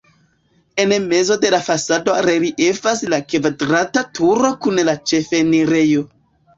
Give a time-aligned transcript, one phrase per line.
[0.83, 6.09] En mezo de la fasado reliefas la kvadrata turo kun la ĉefenirejo.